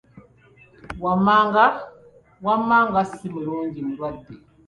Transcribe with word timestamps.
Wamma 2.45 2.77
nga 2.91 3.01
si 3.13 3.25
mulungi 3.33 3.79
mulwadde! 3.87 4.33